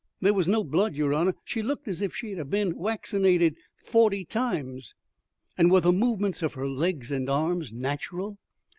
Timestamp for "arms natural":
7.29-8.39